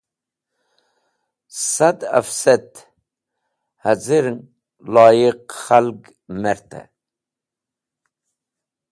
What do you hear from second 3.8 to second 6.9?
haz̃ir loyiq khalg mẽrtẽ